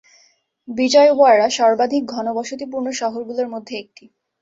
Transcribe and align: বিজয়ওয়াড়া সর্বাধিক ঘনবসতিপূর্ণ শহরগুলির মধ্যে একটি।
বিজয়ওয়াড়া 0.67 1.47
সর্বাধিক 1.57 2.03
ঘনবসতিপূর্ণ 2.13 2.87
শহরগুলির 2.91 3.47
মধ্যে 3.47 3.73
একটি। 3.77 4.05